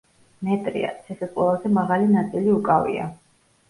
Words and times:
მეტრია, 0.47 0.89
ციხის 1.03 1.33
ყველაზე 1.37 1.73
მაღალი 1.79 2.11
ნაწილი 2.19 2.55
უკავია. 2.61 3.11